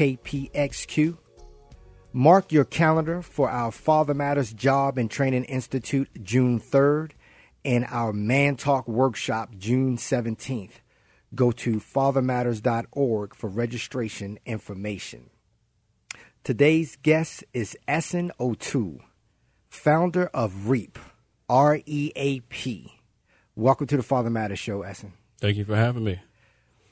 [0.00, 1.18] KPXQ.
[2.14, 7.10] Mark your calendar for our Father Matters Job and Training Institute June 3rd
[7.66, 10.80] and our Man Talk Workshop June 17th.
[11.34, 15.28] Go to fathermatters.org for registration information.
[16.44, 19.00] Today's guest is Essen Otu,
[19.68, 20.98] founder of REAP,
[21.46, 22.94] R E A P
[23.54, 25.12] Welcome to the Father Matters Show, Essen.
[25.38, 26.20] Thank you for having me.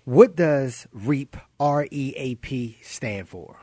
[0.09, 3.59] What does REAP, R E A P, stand for?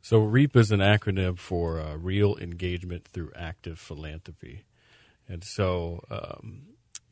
[0.00, 4.64] So, REAP is an acronym for uh, Real Engagement Through Active Philanthropy.
[5.28, 6.68] And so, um,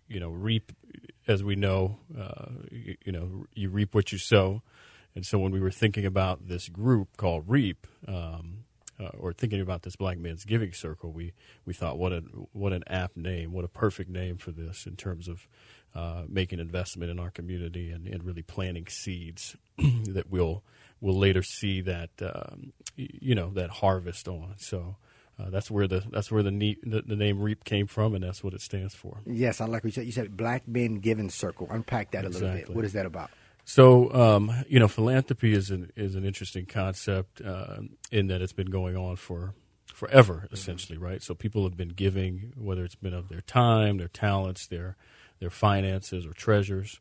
[0.08, 0.72] you know, REAP,
[1.28, 4.62] as we know, uh, you, you, know, you reap what you sow.
[5.14, 8.64] And so, when we were thinking about this group called REAP, um,
[8.98, 11.34] uh, or thinking about this Black Men's Giving Circle, we
[11.66, 12.20] we thought what a
[12.52, 15.46] what an apt name, what a perfect name for this in terms of
[15.94, 20.62] uh, making investment in our community and, and really planting seeds that we'll
[21.00, 24.54] will later see that um, you know that harvest on.
[24.58, 24.96] So.
[25.40, 28.22] Uh, that's where the that's where the, neat, the, the name Reap came from, and
[28.22, 29.22] that's what it stands for.
[29.24, 30.04] Yes, I like what you said.
[30.04, 31.68] You said Black Men Giving Circle.
[31.70, 32.48] Unpack that exactly.
[32.48, 32.76] a little bit.
[32.76, 33.30] What is that about?
[33.64, 37.78] So, um, you know, philanthropy is an is an interesting concept uh,
[38.10, 39.54] in that it's been going on for
[39.86, 41.06] forever, essentially, mm-hmm.
[41.06, 41.22] right?
[41.22, 44.96] So people have been giving, whether it's been of their time, their talents, their
[45.42, 47.00] their finances or treasures.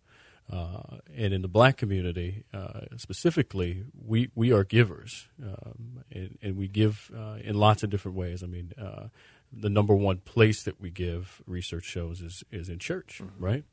[0.52, 6.58] Uh, and in the black community uh, specifically, we, we are givers, um, and, and,
[6.58, 8.43] we give uh, in lots of different ways.
[8.43, 9.08] I mean, uh,
[9.54, 13.43] the number one place that we give, research shows, is is in church, mm-hmm.
[13.43, 13.64] right?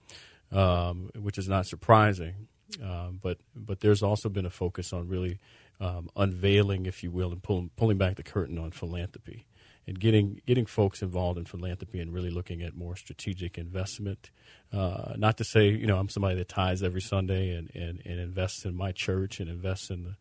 [0.53, 2.47] Um, which is not surprising.
[2.81, 5.41] Um, but but there's also been a focus on really
[5.81, 9.47] um, unveiling, if you will, and pulling pulling back the curtain on philanthropy
[9.89, 14.31] and getting getting folks involved in philanthropy and really looking at more strategic investment.
[14.71, 18.21] Uh, not to say you know I'm somebody that ties every Sunday and, and, and
[18.21, 20.15] invests in my church and invests in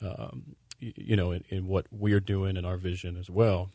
[0.00, 3.70] the um, you know in, in what we're doing and our vision as well.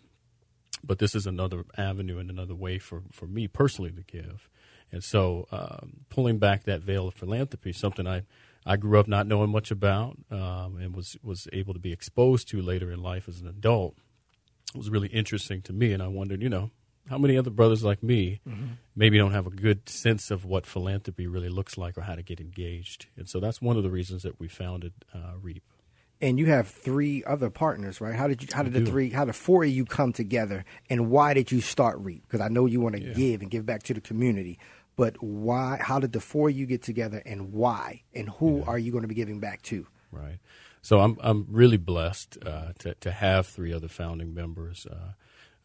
[0.83, 4.49] But this is another avenue and another way for, for me personally to give.
[4.91, 8.23] And so, um, pulling back that veil of philanthropy, something I,
[8.67, 12.47] I grew up not knowing much about, um, and was was able to be exposed
[12.49, 13.95] to later in life as an adult,
[14.73, 15.91] was really interesting to me.
[15.93, 16.71] And I wondered, you know,
[17.09, 18.73] how many other brothers like me mm-hmm.
[18.95, 22.23] maybe don't have a good sense of what philanthropy really looks like or how to
[22.23, 23.05] get engaged?
[23.15, 25.63] And so that's one of the reasons that we founded uh, REAP
[26.21, 28.15] and you have three other partners, right?
[28.15, 28.47] How did you?
[28.51, 29.09] How did the three?
[29.09, 30.65] How the four of you come together?
[30.89, 32.23] And why did you start REAP?
[32.23, 33.13] Because I know you want to yeah.
[33.13, 34.57] give and give back to the community,
[34.95, 35.77] but why?
[35.81, 38.03] How did the four of you get together, and why?
[38.13, 38.65] And who yeah.
[38.65, 39.85] are you going to be giving back to?
[40.11, 40.39] Right.
[40.85, 44.85] So I'm I'm really blessed uh, to to have three other founding members.
[44.85, 45.13] Uh,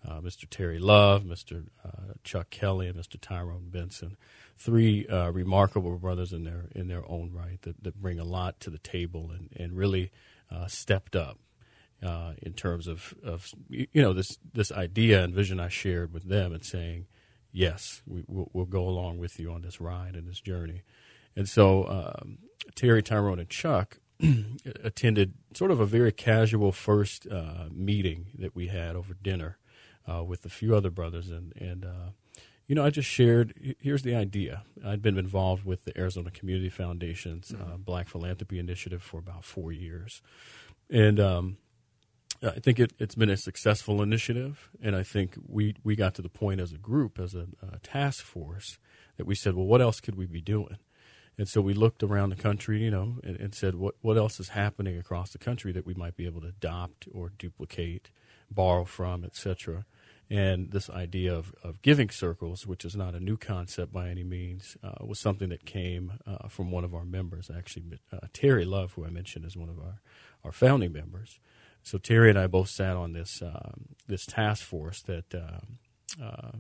[0.02, 0.48] uh, Mr.
[0.48, 1.66] Terry Love, Mr.
[1.84, 3.20] Uh, Chuck Kelly, and Mr.
[3.20, 4.16] Tyrone Benson,
[4.56, 8.60] three uh, remarkable brothers in their in their own right that, that bring a lot
[8.60, 10.10] to the table and, and really
[10.68, 11.38] stepped up
[12.40, 16.54] in terms of, of you know this this idea and vision I shared with them
[16.54, 17.04] and saying,
[17.52, 20.80] yes, we, will we'll go along with you on this ride and this journey.
[21.36, 22.38] And so um,
[22.74, 23.98] Terry, Tyrone, and Chuck
[24.84, 29.58] attended sort of a very casual first uh, meeting that we had over dinner
[30.10, 32.10] uh, with a few other brothers, and and uh,
[32.66, 33.76] you know I just shared.
[33.80, 34.64] Here's the idea.
[34.84, 37.82] I'd been involved with the Arizona Community Foundation's uh, mm-hmm.
[37.82, 40.22] Black Philanthropy Initiative for about four years,
[40.90, 41.56] and um,
[42.42, 46.22] I think it, has been a successful initiative, and I think we we got to
[46.22, 48.78] the point as a group, as a, a task force,
[49.16, 50.78] that we said, well, what else could we be doing?
[51.38, 54.38] And so we looked around the country, you know, and, and, said, what, what else
[54.40, 58.10] is happening across the country that we might be able to adopt or duplicate,
[58.50, 59.86] borrow from, etc.
[60.28, 64.22] And this idea of, of giving circles, which is not a new concept by any
[64.22, 68.64] means, uh, was something that came uh, from one of our members, actually, uh, Terry
[68.64, 70.00] Love, who I mentioned as one of our,
[70.44, 71.40] our founding members.
[71.82, 75.78] So Terry and I both sat on this um, this task force that um,
[76.22, 76.50] uh,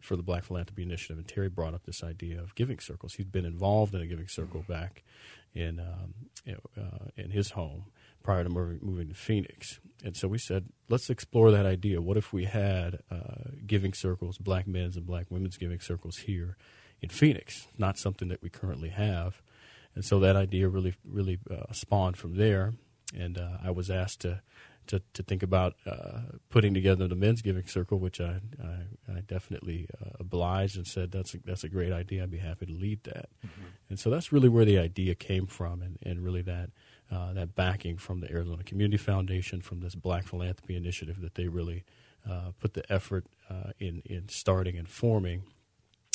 [0.00, 3.14] for the Black Philanthropy Initiative, and Terry brought up this idea of giving circles.
[3.14, 5.02] He'd been involved in a giving circle back
[5.54, 6.14] in um,
[6.44, 7.84] you know, uh, in his home
[8.22, 9.80] prior to moving, moving, to Phoenix.
[10.04, 12.00] And so we said, let's explore that idea.
[12.00, 16.56] What if we had uh, giving circles, black men's and black women's giving circles here
[17.00, 17.66] in Phoenix?
[17.78, 19.42] Not something that we currently have.
[19.94, 22.74] And so that idea really, really uh, spawned from there.
[23.16, 24.40] and uh, I was asked to
[24.86, 26.20] to, to think about uh,
[26.50, 31.10] putting together the men's giving circle, which I I, I definitely uh, obliged and said
[31.10, 32.22] that's a, that's a great idea.
[32.22, 33.62] I'd be happy to lead that, mm-hmm.
[33.90, 36.70] and so that's really where the idea came from, and, and really that.
[37.10, 41.46] Uh, that backing from the Arizona Community Foundation, from this Black Philanthropy Initiative that they
[41.46, 41.84] really
[42.26, 45.42] uh, put the effort uh, in in starting and forming,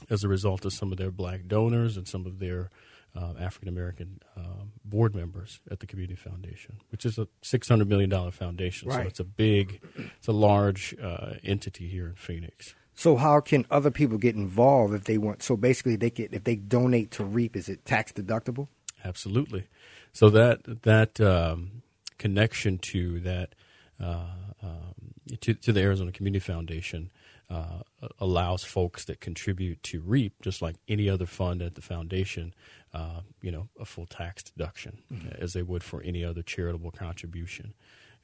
[0.09, 2.69] as a result of some of their black donors and some of their
[3.15, 7.89] uh, African American um, board members at the Community Foundation, which is a six hundred
[7.89, 8.89] million dollar foundation.
[8.89, 9.01] Right.
[9.03, 9.81] So it's a big,
[10.17, 12.75] it's a large uh, entity here in Phoenix.
[12.93, 15.43] So how can other people get involved if they want?
[15.43, 18.67] So basically, they get if they donate to Reap, is it tax deductible?
[19.03, 19.67] Absolutely.
[20.13, 21.83] So that that um,
[22.17, 23.53] connection to that
[24.01, 24.25] uh,
[24.63, 27.11] um, to, to the Arizona Community Foundation
[27.49, 27.81] uh,
[28.19, 32.53] allows folks that contribute to REAP, just like any other fund at the foundation,
[32.93, 35.41] uh, you know, a full tax deduction mm-hmm.
[35.41, 37.73] as they would for any other charitable contribution.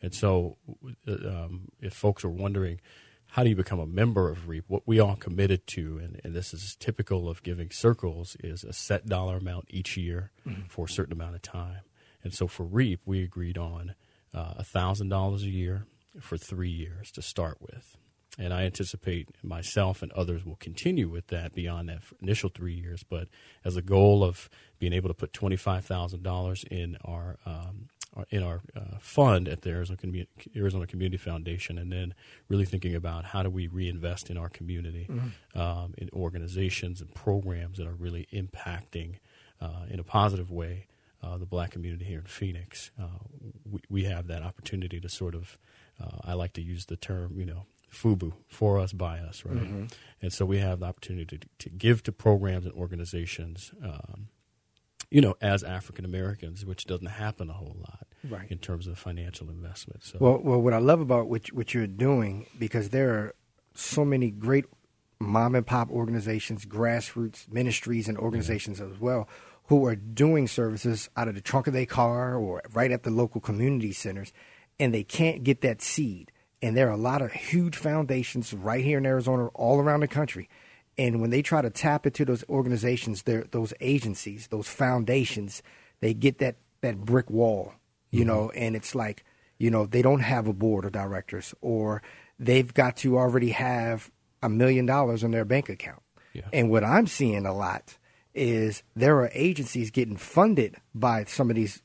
[0.01, 0.57] And so,
[1.07, 2.79] uh, um, if folks are wondering,
[3.27, 4.65] how do you become a member of REAP?
[4.67, 8.73] What we all committed to, and, and, this is typical of giving circles, is a
[8.73, 10.63] set dollar amount each year mm-hmm.
[10.67, 11.81] for a certain amount of time.
[12.23, 13.95] And so for REAP, we agreed on
[14.33, 15.87] uh, $1,000 a year
[16.19, 17.97] for three years to start with.
[18.39, 23.03] And I anticipate myself and others will continue with that beyond that initial three years.
[23.03, 23.27] But
[23.63, 24.49] as a goal of
[24.79, 27.89] being able to put twenty five thousand dollars in our um,
[28.29, 32.13] in our uh, fund at the Arizona, Commun- Arizona Community Foundation, and then
[32.47, 35.59] really thinking about how do we reinvest in our community, mm-hmm.
[35.59, 39.17] um, in organizations and programs that are really impacting
[39.61, 40.87] uh, in a positive way
[41.23, 42.91] uh, the black community here in Phoenix.
[43.01, 43.19] Uh,
[43.69, 45.57] we, we have that opportunity to sort of,
[46.01, 49.57] uh, I like to use the term, you know, FUBU, for us, by us, right?
[49.57, 49.85] Mm-hmm.
[50.21, 54.29] And so we have the opportunity to, to give to programs and organizations, um,
[55.11, 58.49] you know, as African Americans, which doesn't happen a whole lot right.
[58.49, 60.03] in terms of financial investment.
[60.03, 63.35] So, well, well, what I love about what what you're doing because there are
[63.75, 64.65] so many great
[65.19, 68.87] mom and pop organizations, grassroots ministries, and organizations yeah.
[68.87, 69.27] as well
[69.67, 73.09] who are doing services out of the trunk of their car or right at the
[73.09, 74.33] local community centers,
[74.77, 76.32] and they can't get that seed
[76.63, 80.07] and there are a lot of huge foundations right here in Arizona, all around the
[80.07, 80.47] country.
[80.97, 85.61] And when they try to tap into those organizations, those agencies, those foundations,
[85.99, 87.73] they get that, that brick wall,
[88.11, 88.27] you mm-hmm.
[88.29, 89.25] know, and it's like,
[89.57, 92.01] you know, they don't have a board of directors or
[92.39, 94.09] they've got to already have
[94.41, 96.01] a million dollars in their bank account.
[96.31, 96.43] Yeah.
[96.53, 97.97] And what I'm seeing a lot
[98.33, 101.81] is there are agencies getting funded by some of these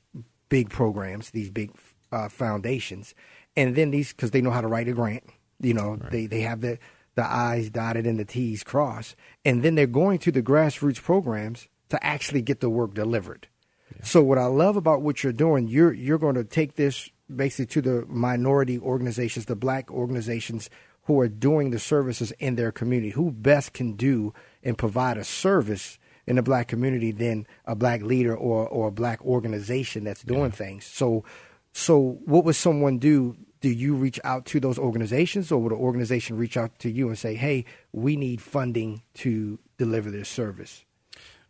[0.48, 1.72] big programs, these big
[2.12, 3.14] uh, foundations,
[3.56, 5.25] and then these because they know how to write a grant.
[5.60, 6.10] You know, right.
[6.10, 6.78] they they have the
[7.14, 11.69] the I's dotted and the T's crossed, and then they're going to the grassroots programs
[11.88, 13.49] to actually get the work delivered.
[13.94, 14.05] Yeah.
[14.05, 17.66] So what I love about what you're doing, you're you're going to take this basically
[17.66, 20.70] to the minority organizations, the black organizations
[21.08, 24.32] who are doing the services in their community, who best can do
[24.62, 28.93] and provide a service in the black community than a black leader or, or a
[28.93, 30.50] black organization that's doing yeah.
[30.50, 30.84] things.
[30.84, 31.25] So
[31.72, 35.78] so what would someone do do you reach out to those organizations or would an
[35.78, 40.84] organization reach out to you and say, hey, we need funding to deliver this service?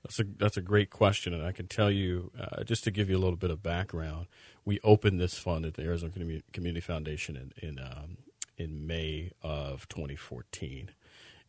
[0.03, 1.35] That's a, that's a great question.
[1.35, 4.27] And I can tell you, uh, just to give you a little bit of background,
[4.65, 6.13] we opened this fund at the Arizona
[6.53, 8.19] Community Foundation in, in, um,
[8.57, 10.91] in May of 2014.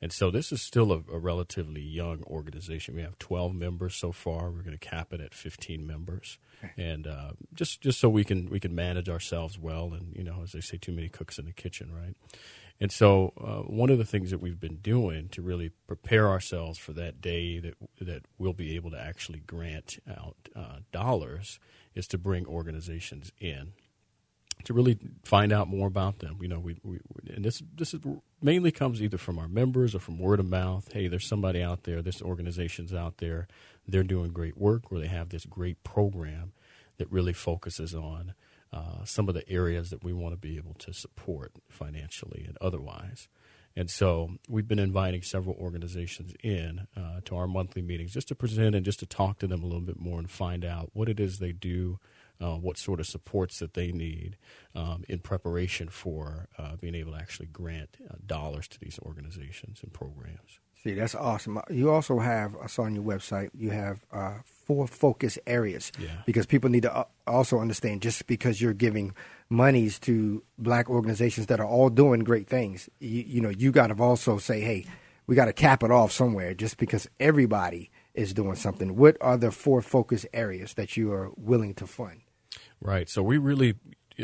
[0.01, 2.95] And so this is still a, a, relatively young organization.
[2.95, 4.49] We have 12 members so far.
[4.49, 6.37] We're going to cap it at 15 members,
[6.77, 9.93] and uh, just just so we can we can manage ourselves well.
[9.93, 12.15] And you know, as they say, too many cooks in the kitchen, right?
[12.81, 16.79] And so uh, one of the things that we've been doing to really prepare ourselves
[16.79, 21.59] for that day that that we'll be able to actually grant out uh, dollars
[21.93, 23.73] is to bring organizations in
[24.65, 26.37] to really find out more about them.
[26.41, 26.99] You know, we, we
[27.33, 28.01] and this this is
[28.41, 30.91] mainly comes either from our members or from word of mouth.
[30.91, 33.47] Hey, there's somebody out there, This organizations out there,
[33.87, 36.53] they're doing great work, or they have this great program
[36.97, 38.33] that really focuses on
[38.71, 42.57] uh, some of the areas that we want to be able to support financially and
[42.61, 43.27] otherwise.
[43.75, 48.35] And so we've been inviting several organizations in uh, to our monthly meetings just to
[48.35, 51.07] present and just to talk to them a little bit more and find out what
[51.07, 51.99] it is they do
[52.41, 54.37] uh, what sort of supports that they need
[54.75, 59.81] um, in preparation for uh, being able to actually grant uh, dollars to these organizations
[59.83, 60.59] and programs.
[60.83, 61.59] See, that's awesome.
[61.69, 65.91] You also have, I saw on your website, you have uh, four focus areas.
[65.99, 66.07] Yeah.
[66.25, 69.13] Because people need to uh, also understand just because you're giving
[69.49, 73.87] monies to black organizations that are all doing great things, you, you know, you got
[73.87, 74.85] to also say, hey,
[75.27, 78.95] we got to cap it off somewhere just because everybody is doing something.
[78.95, 82.21] What are the four focus areas that you are willing to fund?
[82.81, 83.09] Right.
[83.09, 83.75] So we really,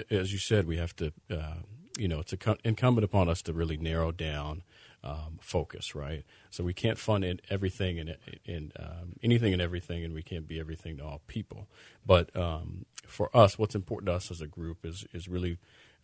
[0.09, 1.57] as you said, we have to, uh,
[1.97, 2.33] you know, it's
[2.63, 4.63] incumbent upon us to really narrow down
[5.03, 6.23] um, focus, right?
[6.49, 10.59] So we can't fund everything and in, um, anything and everything, and we can't be
[10.59, 11.67] everything to all people.
[12.05, 15.57] But um, for us, what's important to us as a group is is really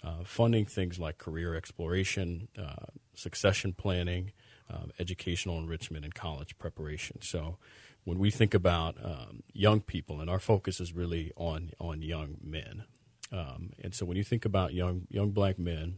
[0.04, 4.32] uh, funding things like career exploration, uh, succession planning,
[4.70, 7.22] um, educational enrichment, and college preparation.
[7.22, 7.58] So
[8.04, 12.38] when we think about um, young people, and our focus is really on on young
[12.44, 12.84] men,
[13.32, 15.98] um, and so when you think about young young black men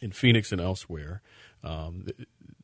[0.00, 1.22] in Phoenix and elsewhere,
[1.64, 2.06] um,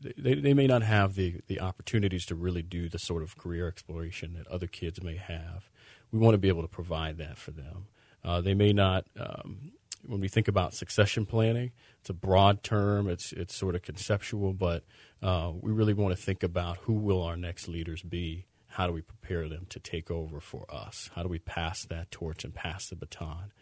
[0.00, 3.66] they, they may not have the, the opportunities to really do the sort of career
[3.66, 5.68] exploration that other kids may have.
[6.12, 7.86] We want to be able to provide that for them.
[8.22, 9.06] Uh, they may not.
[9.18, 9.72] Um,
[10.06, 13.08] when we think about succession planning, it's a broad term.
[13.08, 14.84] It's it's sort of conceptual, but
[15.22, 18.46] uh, we really want to think about who will our next leaders be.
[18.68, 21.10] How do we prepare them to take over for us?
[21.14, 23.52] How do we pass that torch and pass the baton?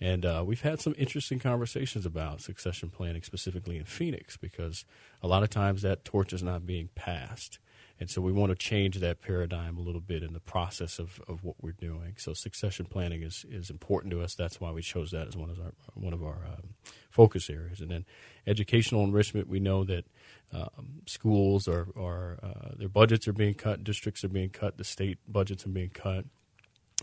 [0.00, 4.84] And uh, we've had some interesting conversations about succession planning, specifically in Phoenix, because
[5.22, 7.58] a lot of times that torch is not being passed.
[8.00, 11.20] And so we want to change that paradigm a little bit in the process of,
[11.26, 12.14] of what we're doing.
[12.16, 14.34] So succession planning is, is important to us.
[14.34, 16.74] That's why we chose that as one of our one of our um,
[17.10, 17.80] focus areas.
[17.80, 18.04] And then
[18.48, 19.48] educational enrichment.
[19.48, 20.06] We know that
[20.52, 24.84] um, schools are are uh, their budgets are being cut, districts are being cut, the
[24.84, 26.24] state budgets are being cut,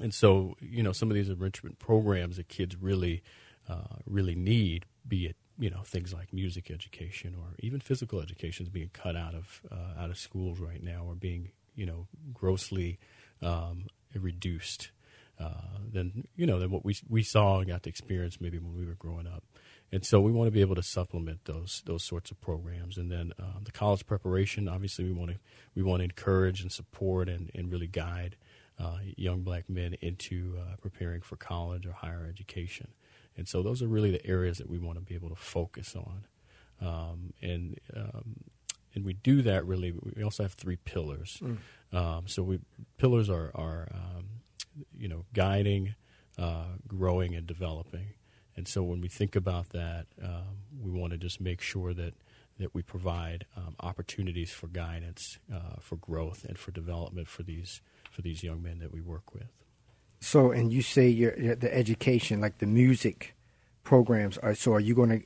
[0.01, 3.21] and so you know some of these enrichment programs that kids really
[3.69, 8.65] uh, really need, be it you know things like music education or even physical education
[8.65, 12.07] is being cut out of uh, out of schools right now or being you know
[12.33, 12.99] grossly
[13.41, 14.91] um, reduced
[15.39, 18.75] uh, than you know than what we we saw and got to experience maybe when
[18.75, 19.43] we were growing up.
[19.91, 23.11] And so we want to be able to supplement those those sorts of programs, and
[23.11, 24.67] then um, the college preparation.
[24.67, 25.37] Obviously, we want to
[25.75, 28.35] we want to encourage and support and, and really guide
[28.79, 32.87] uh, young black men into uh, preparing for college or higher education.
[33.37, 35.95] And so those are really the areas that we want to be able to focus
[35.95, 36.25] on.
[36.81, 38.35] Um, and um,
[38.93, 39.93] and we do that really.
[40.15, 41.41] We also have three pillars.
[41.43, 41.57] Mm.
[41.93, 42.59] Um, so we
[42.97, 44.25] pillars are are um,
[44.97, 45.95] you know guiding,
[46.37, 48.13] uh, growing, and developing.
[48.57, 52.13] And so when we think about that, um, we want to just make sure that
[52.57, 57.81] that we provide um, opportunities for guidance, uh, for growth, and for development for these
[58.11, 59.64] for these young men that we work with.
[60.25, 63.35] So, and you say your, the education, like the music
[63.83, 65.21] programs, are so are you going to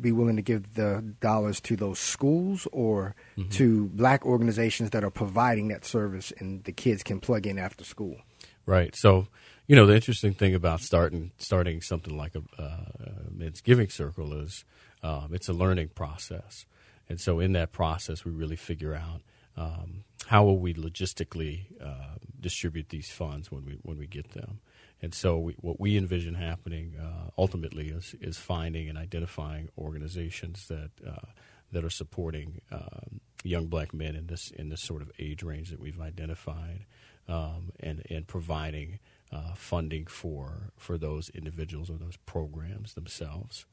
[0.00, 3.50] be willing to give the dollars to those schools or mm-hmm.
[3.50, 7.82] to black organizations that are providing that service and the kids can plug in after
[7.82, 8.18] school?
[8.64, 8.94] Right.
[8.94, 9.26] So,
[9.66, 12.84] you know, the interesting thing about starting starting something like a, uh,
[13.32, 14.64] men's giving circle is
[15.02, 16.64] um, it's a learning process,
[17.08, 19.20] and so in that process, we really figure out
[19.56, 24.60] um, how will we logistically uh, distribute these funds when we when we get them?
[25.02, 30.66] And so, we, what we envision happening uh, ultimately is is finding and identifying organizations
[30.68, 31.26] that uh,
[31.72, 35.70] that are supporting um, young black men in this in this sort of age range
[35.70, 36.86] that we've identified,
[37.28, 38.98] um, and and providing
[39.30, 43.66] uh, funding for for those individuals or those programs themselves.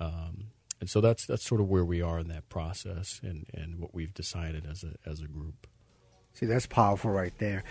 [0.00, 0.48] Um,
[0.82, 3.94] and so that's that's sort of where we are in that process and, and what
[3.94, 5.68] we've decided as a as a group.
[6.34, 7.62] See, that's powerful right there.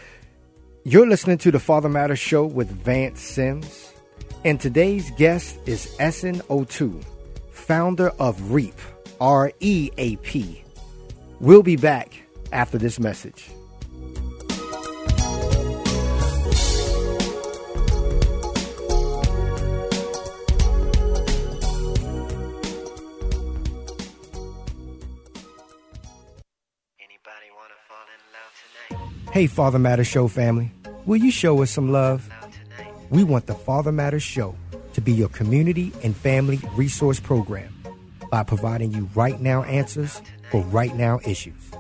[0.86, 3.92] You're listening to the Father Matters Show with Vance Sims,
[4.46, 7.04] and today's guest is Essen Otu,
[7.52, 8.80] founder of REAP,
[9.20, 10.64] R E A P.
[11.42, 12.14] We'll be back
[12.54, 13.50] after this message.
[29.32, 30.74] Hey, Father Matters Show family,
[31.06, 32.30] will you show us some love?
[33.10, 34.56] We want the Father Matters Show
[34.92, 37.74] to be your community and family resource program
[38.30, 41.72] by providing you right now answers for right now issues.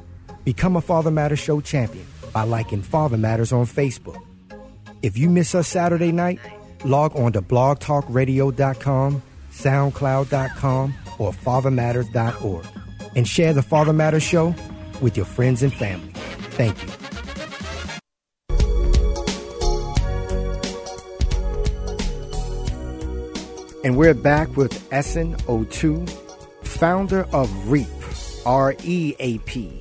[0.46, 4.24] Become a Father Matters Show champion by liking Father Matters on Facebook.
[5.02, 6.40] If you miss us Saturday night,
[6.86, 12.66] log on to blogtalkradio.com, soundcloud.com, or fathermatters.org
[13.18, 14.56] and share the Father Matters Show
[15.02, 16.14] with your friends and family.
[16.52, 17.01] Thank you.
[23.84, 26.08] And we're back with Essen Otu,
[26.64, 27.88] founder of REAP,
[28.46, 29.80] R E A P.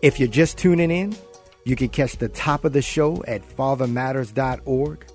[0.00, 1.16] If you're just tuning in,
[1.64, 5.06] you can catch the top of the show at fathermatters.org.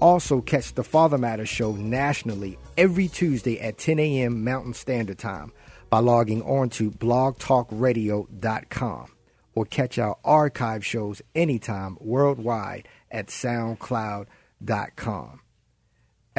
[0.00, 4.44] Also, catch the Father Matters show nationally every Tuesday at 10 a.m.
[4.44, 5.50] Mountain Standard Time
[5.88, 9.06] by logging on to blogtalkradio.com
[9.54, 15.40] or catch our archive shows anytime worldwide at soundcloud.com.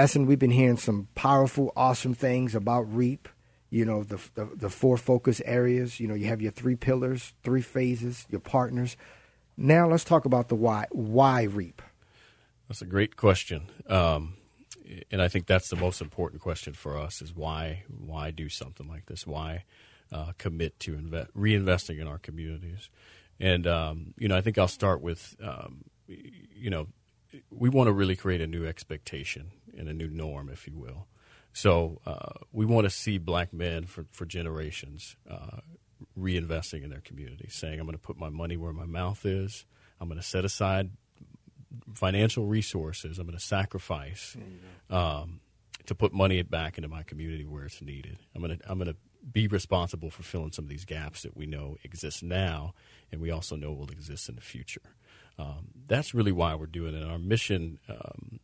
[0.02, 3.30] Essen, we've been hearing some powerful, awesome things about REAP.
[3.70, 6.00] You know, the, the, the four focus areas.
[6.00, 8.98] You know, you have your three pillars, three phases, your partners.
[9.56, 10.88] Now let's talk about the why.
[10.90, 11.84] Why REAP?
[12.68, 14.38] That's a great question, um,
[15.12, 18.88] and I think that's the most important question for us: is why why do something
[18.88, 19.28] like this?
[19.28, 19.66] Why
[20.12, 22.90] uh, commit to invest, reinvesting in our communities?
[23.40, 26.88] And um, you know, I think I'll start with um, you know,
[27.50, 31.08] we want to really create a new expectation and a new norm, if you will.
[31.54, 35.60] So uh, we want to see black men for, for generations uh,
[36.18, 39.66] reinvesting in their community, saying, I'm going to put my money where my mouth is.
[40.00, 40.92] I'm going to set aside
[41.94, 43.20] financial resources.
[43.20, 44.36] I'm going to sacrifice
[44.90, 45.42] um,
[45.86, 48.18] to put money back into my community where it's needed.
[48.36, 48.98] I'm going to I'm going to
[49.32, 52.74] be responsible for filling some of these gaps that we know exist now,
[53.12, 54.82] and we also know will exist in the future.
[55.38, 57.04] Um, that's really why we're doing it.
[57.04, 58.40] Our mission, um,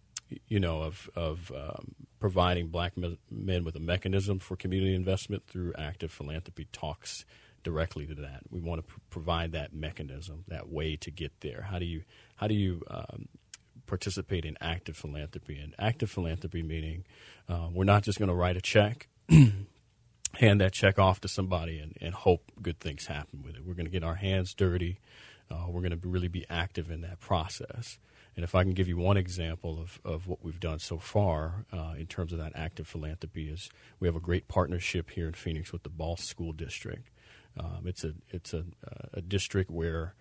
[0.47, 5.73] you know, of of um, providing black men with a mechanism for community investment through
[5.77, 7.25] active philanthropy talks
[7.63, 8.41] directly to that.
[8.49, 11.67] We want to pr- provide that mechanism, that way to get there.
[11.69, 12.03] How do you
[12.35, 13.27] how do you um,
[13.85, 15.57] participate in active philanthropy?
[15.59, 17.05] And active philanthropy meaning
[17.49, 19.07] uh, we're not just going to write a check.
[20.33, 23.65] hand that check off to somebody and, and hope good things happen with it.
[23.65, 24.99] We're going to get our hands dirty.
[25.49, 27.99] Uh, we're going to really be active in that process.
[28.35, 31.65] And if I can give you one example of, of what we've done so far
[31.73, 35.33] uh, in terms of that active philanthropy is we have a great partnership here in
[35.33, 37.09] Phoenix with the Balsz School District.
[37.59, 38.65] Um, it's a it's a,
[39.13, 40.13] a district where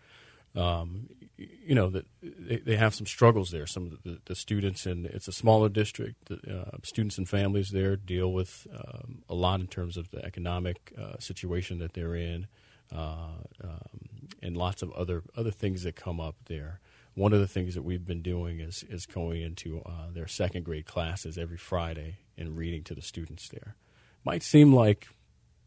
[0.54, 3.66] um, you know that they, they, have some struggles there.
[3.66, 6.28] Some of the, the students and it's a smaller district.
[6.28, 10.24] The, uh, students and families there deal with um, a lot in terms of the
[10.24, 12.46] economic uh, situation that they're in,
[12.94, 14.00] uh, um,
[14.42, 16.80] and lots of other other things that come up there.
[17.14, 20.64] One of the things that we've been doing is is going into uh, their second
[20.64, 23.76] grade classes every Friday and reading to the students there.
[24.24, 25.08] Might seem like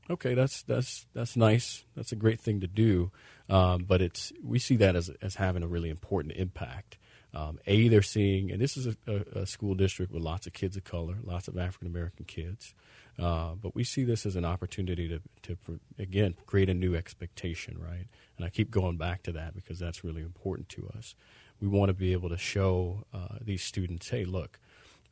[0.10, 1.84] okay, that's that's that's nice.
[1.96, 3.12] That's a great thing to do.
[3.50, 6.98] Um, but it's we see that as as having a really important impact.
[7.34, 10.54] Um, a, they're seeing, and this is a, a, a, school district with lots of
[10.54, 12.74] kids of color, lots of African American kids.
[13.20, 17.78] Uh, but we see this as an opportunity to, to, again, create a new expectation,
[17.78, 18.08] right?
[18.38, 21.16] And I keep going back to that because that's really important to us.
[21.62, 24.60] We want to be able to show uh, these students, hey, look,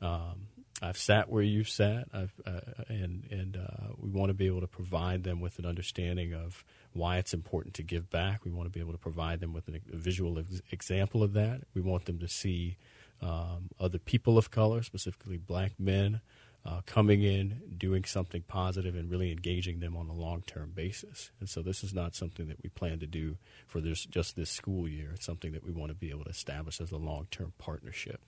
[0.01, 0.47] um,
[0.81, 4.61] I've sat where you've sat, I've, uh, and and uh, we want to be able
[4.61, 6.63] to provide them with an understanding of
[6.93, 8.45] why it's important to give back.
[8.45, 11.61] We want to be able to provide them with a visual ex- example of that.
[11.73, 12.77] We want them to see
[13.21, 16.21] um, other people of color, specifically black men,
[16.63, 21.31] uh, coming in, doing something positive, and really engaging them on a long term basis.
[21.39, 24.51] And so, this is not something that we plan to do for this just this
[24.51, 25.11] school year.
[25.15, 28.21] It's something that we want to be able to establish as a long term partnership.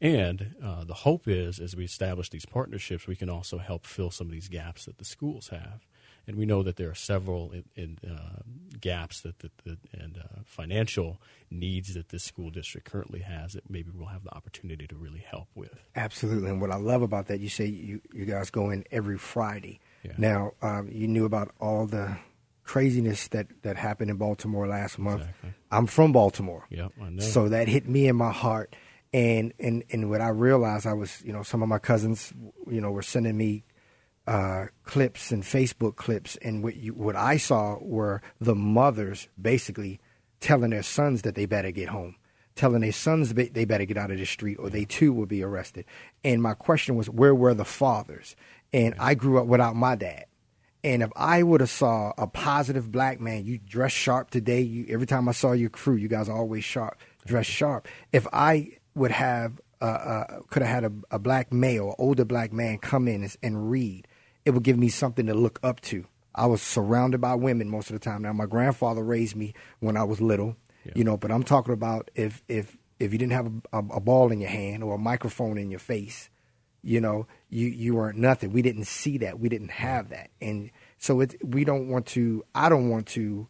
[0.00, 4.10] And uh, the hope is, as we establish these partnerships, we can also help fill
[4.10, 5.86] some of these gaps that the schools have.
[6.26, 8.42] And we know that there are several in, in, uh,
[8.78, 13.68] gaps that, that, that and uh, financial needs that this school district currently has that
[13.70, 15.74] maybe we'll have the opportunity to really help with.
[15.96, 16.50] Absolutely.
[16.50, 19.80] And what I love about that, you say you, you guys go in every Friday.
[20.04, 20.12] Yeah.
[20.18, 22.18] Now, um, you knew about all the
[22.62, 25.22] craziness that, that happened in Baltimore last month.
[25.22, 25.54] Exactly.
[25.70, 26.66] I'm from Baltimore.
[26.68, 27.22] Yep, I know.
[27.22, 28.76] So that hit me in my heart
[29.12, 32.32] and and and what I realized, I was you know some of my cousins,
[32.70, 33.64] you know, were sending me
[34.26, 40.00] uh, clips and Facebook clips, and what you, what I saw were the mothers basically
[40.40, 42.16] telling their sons that they better get home,
[42.54, 45.42] telling their sons they better get out of the street, or they too will be
[45.42, 45.86] arrested.
[46.22, 48.36] And my question was, where were the fathers?
[48.72, 50.26] And I grew up without my dad.
[50.84, 54.60] And if I would have saw a positive black man, you dress sharp today.
[54.60, 57.88] You every time I saw your crew, you guys are always sharp, dress sharp.
[58.12, 62.52] If I would have uh, uh, could have had a, a, black male, older black
[62.52, 64.08] man, come in and, and, read,
[64.44, 66.04] it would give me something to look up to.
[66.34, 68.22] I was surrounded by women most of the time.
[68.22, 70.92] Now, my grandfather raised me when I was little, yeah.
[70.96, 74.00] you know, but I'm talking about if if if you didn't have a, a, a,
[74.00, 76.28] ball in your hand or a microphone in your face,
[76.82, 78.52] you know, you you weren't nothing.
[78.52, 79.38] We didn't see that.
[79.38, 82.44] We didn't have that, and so it, we don't want to.
[82.54, 83.48] I don't want to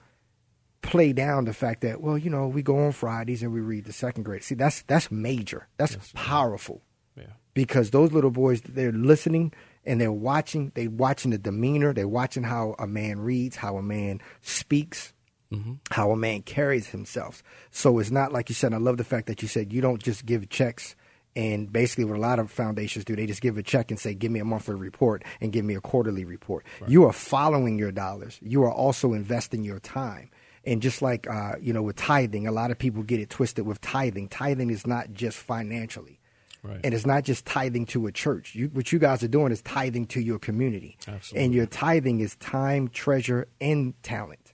[0.82, 3.84] play down the fact that well, you know, we go on Fridays and we read
[3.84, 4.42] the second grade.
[4.42, 5.68] See, that's that's major.
[5.76, 6.82] That's yes, powerful.
[7.16, 7.32] Yeah.
[7.54, 9.52] Because those little boys, they're listening
[9.84, 10.72] and they're watching.
[10.74, 11.92] They're watching the demeanor.
[11.92, 15.12] They're watching how a man reads, how a man speaks.
[15.52, 15.74] Mm-hmm.
[15.90, 17.42] How a man carries himself.
[17.70, 18.74] So it's not like you said.
[18.74, 20.94] I love the fact that you said you don't just give checks
[21.38, 24.12] and basically, what a lot of foundations do, they just give a check and say,
[24.12, 26.90] "Give me a monthly report and give me a quarterly report." Right.
[26.90, 28.40] You are following your dollars.
[28.42, 30.30] You are also investing your time.
[30.68, 33.66] And just like uh, you know, with tithing, a lot of people get it twisted
[33.66, 34.28] with tithing.
[34.28, 36.20] Tithing is not just financially.
[36.62, 36.80] Right.
[36.82, 38.54] And it's not just tithing to a church.
[38.54, 40.98] You, what you guys are doing is tithing to your community.
[41.06, 41.44] Absolutely.
[41.44, 44.52] And your tithing is time, treasure, and talent.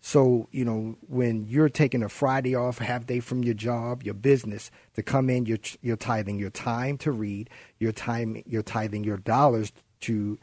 [0.00, 4.02] So, you know, when you're taking a Friday off, a half day from your job,
[4.04, 8.62] your business to come in, you're, you're tithing your time to read, your time, you're
[8.62, 10.38] tithing your dollars to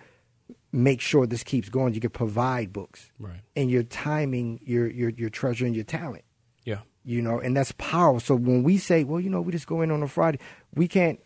[0.74, 1.94] make sure this keeps going.
[1.94, 3.10] You can provide books.
[3.20, 3.40] Right.
[3.56, 6.26] And you're timing your, your, your treasure and your talent
[6.66, 6.80] Yeah.
[7.06, 8.20] you know, and that's powerful.
[8.20, 10.40] So when we say, well, you know, we just go in on a Friday,
[10.74, 11.20] we can't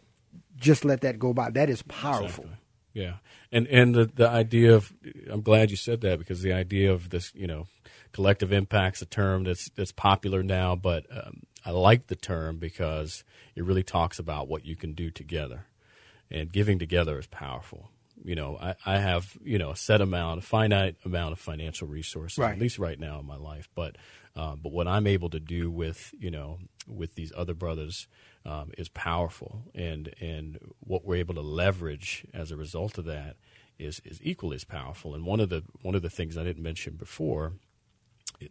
[0.58, 1.50] just let that go by.
[1.50, 2.44] That is powerful.
[2.44, 2.64] Exactly.
[2.94, 3.14] Yeah,
[3.52, 4.92] and and the the idea of
[5.32, 7.68] I'm glad you said that because the idea of this, you know,
[8.12, 13.24] collective impact's a term that's that's popular now, but um, I like the term because
[13.56, 15.68] it really talks about what you can do together,
[16.32, 17.92] and giving together is powerful.
[18.23, 21.88] You know, I, I have you know a set amount, a finite amount of financial
[21.88, 22.53] resources, Right.
[22.53, 23.69] at least right now in my life.
[23.75, 23.95] But
[24.36, 28.08] uh, but what I'm able to do with you know with these other brothers
[28.45, 33.36] um, is powerful, and and what we're able to leverage as a result of that
[33.80, 35.13] is is equally as powerful.
[35.15, 37.53] And one of the one of the things I didn't mention before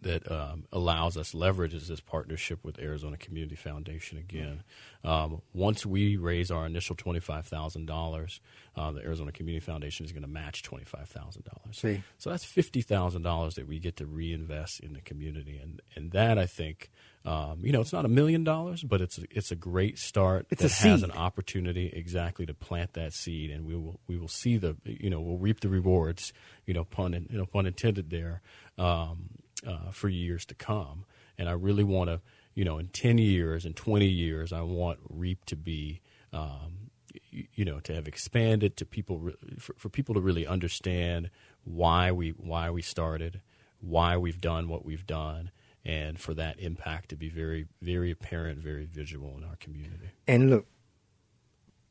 [0.02, 4.62] that um, allows us leverage is this partnership with Arizona Community Foundation again.
[5.04, 8.40] Um, once we raise our initial twenty five thousand dollars,
[8.76, 11.78] uh, the Arizona Community Foundation is going to match twenty five thousand dollars.
[12.18, 16.10] So that's fifty thousand dollars that we get to reinvest in the community, and and
[16.12, 16.90] that I think,
[17.24, 20.46] um, you know, it's not a million dollars, but it's a, it's a great start.
[20.50, 24.56] A has an opportunity exactly to plant that seed, and we will we will see
[24.56, 26.32] the you know we'll reap the rewards,
[26.66, 28.42] you know, pun in, you know pun intended there,
[28.78, 29.28] um,
[29.64, 31.04] uh, for years to come.
[31.38, 32.20] And I really want to,
[32.54, 36.00] you know, in ten years, in twenty years, I want Reap to be.
[36.32, 36.90] Um,
[37.32, 41.30] y- you know, to have expanded to people for, for people to really understand
[41.64, 43.40] why we why we started,
[43.80, 45.50] why we've done what we've done,
[45.84, 50.10] and for that impact to be very very apparent, very visual in our community.
[50.26, 50.66] And look,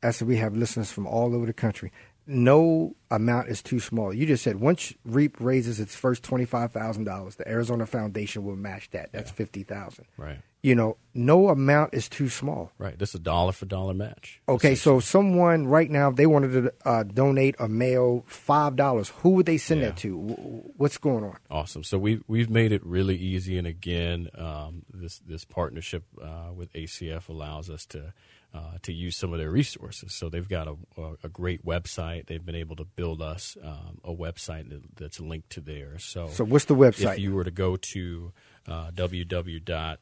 [0.02, 1.92] as we have listeners from all over the country,
[2.26, 4.12] no amount is too small.
[4.12, 8.44] You just said once REAP raises its first twenty five thousand dollars, the Arizona Foundation
[8.44, 9.10] will match that.
[9.12, 10.06] That's fifty thousand.
[10.16, 10.38] Right.
[10.62, 12.72] You know, no amount is too small.
[12.76, 12.98] Right.
[12.98, 14.40] This is a dollar for dollar match.
[14.48, 19.10] Okay, so someone right now, if they wanted to uh, donate a mail five dollars,
[19.18, 19.88] who would they send Yeah.
[19.88, 20.16] that to?
[20.18, 21.36] Wh- What's going on?
[21.50, 21.84] Awesome.
[21.84, 26.72] So we we've made it really easy, and again, um, this this partnership uh, with
[26.72, 28.12] ACF allows us to
[28.56, 30.14] uh, to use some of their resources.
[30.14, 32.26] So they've got a, a, a great website.
[32.26, 36.04] They've been able to build us um, a website that, that's linked to theirs.
[36.04, 37.14] So So what's the website?
[37.14, 38.32] if you were to go to
[38.66, 39.96] uh, www.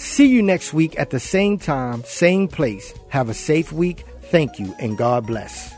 [0.02, 2.92] See you next week at the same time, same place.
[3.10, 4.04] Have a safe week.
[4.24, 5.76] Thank you, and God bless.